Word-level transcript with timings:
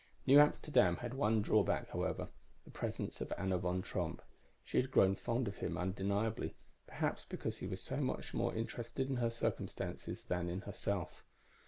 New 0.25 0.39
Amsterdam 0.39 0.95
had 0.95 1.13
one 1.13 1.43
drawback, 1.43 1.89
however 1.89 2.29
the 2.65 2.71
presence 2.71 3.21
of 3.21 3.31
Anna 3.37 3.59
Von 3.59 3.83
Tromp. 3.83 4.23
She 4.63 4.77
had 4.81 4.89
grown 4.89 5.13
fond 5.13 5.47
of 5.47 5.57
him, 5.57 5.77
undeniably, 5.77 6.55
perhaps 6.87 7.23
because 7.29 7.59
he 7.59 7.67
was 7.67 7.81
so 7.83 7.97
much 7.97 8.33
more 8.33 8.51
interested 8.55 9.11
in 9.11 9.17
her 9.17 9.29
circumstances 9.29 10.23
than 10.23 10.49
in 10.49 10.61
herself. 10.61 11.23